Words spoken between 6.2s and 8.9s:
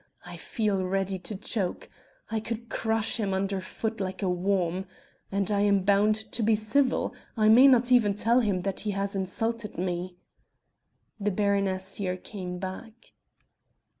to be civil. I may not even tell him that he